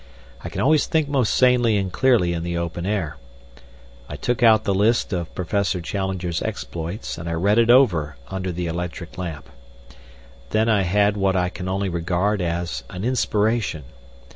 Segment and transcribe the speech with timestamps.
[0.43, 3.17] I can always think most sanely and clearly in the open air.
[4.09, 8.51] I took out the list of Professor Challenger's exploits, and I read it over under
[8.51, 9.47] the electric lamp.
[10.49, 13.83] Then I had what I can only regard as an inspiration.